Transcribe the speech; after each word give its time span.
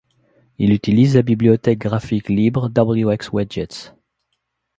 Il 0.57 0.73
utilise 0.73 1.13
la 1.15 1.21
bibliothèque 1.21 1.77
graphique 1.77 2.27
libre 2.29 2.71
wxWidgets. 2.75 3.93